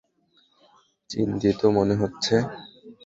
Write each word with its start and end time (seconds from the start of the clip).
চিন্তিত 1.09 1.59
মনে 1.77 1.95
হচ্ছে। 1.95 2.35